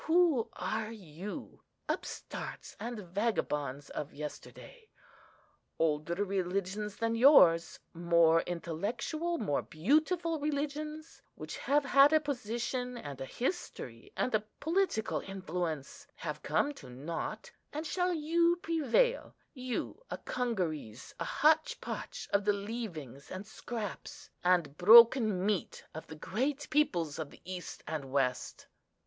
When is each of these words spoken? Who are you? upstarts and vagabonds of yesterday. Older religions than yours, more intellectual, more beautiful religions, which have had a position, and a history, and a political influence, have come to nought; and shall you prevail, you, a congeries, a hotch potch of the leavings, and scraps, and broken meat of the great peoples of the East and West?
Who 0.05 0.49
are 0.53 0.91
you? 0.91 1.61
upstarts 1.87 2.75
and 2.79 2.97
vagabonds 2.99 3.91
of 3.91 4.15
yesterday. 4.15 4.89
Older 5.77 6.15
religions 6.25 6.95
than 6.95 7.13
yours, 7.13 7.77
more 7.93 8.41
intellectual, 8.47 9.37
more 9.37 9.61
beautiful 9.61 10.39
religions, 10.39 11.21
which 11.35 11.57
have 11.59 11.85
had 11.85 12.13
a 12.13 12.19
position, 12.19 12.97
and 12.97 13.21
a 13.21 13.25
history, 13.27 14.11
and 14.17 14.33
a 14.33 14.43
political 14.59 15.19
influence, 15.19 16.07
have 16.15 16.41
come 16.41 16.73
to 16.81 16.89
nought; 16.89 17.51
and 17.71 17.85
shall 17.85 18.11
you 18.11 18.55
prevail, 18.55 19.35
you, 19.53 20.01
a 20.09 20.17
congeries, 20.17 21.13
a 21.19 21.25
hotch 21.25 21.79
potch 21.79 22.27
of 22.33 22.43
the 22.45 22.53
leavings, 22.53 23.29
and 23.29 23.45
scraps, 23.45 24.31
and 24.43 24.77
broken 24.79 25.45
meat 25.45 25.85
of 25.93 26.07
the 26.07 26.15
great 26.15 26.67
peoples 26.71 27.19
of 27.19 27.29
the 27.29 27.41
East 27.45 27.83
and 27.85 28.11
West? 28.11 28.65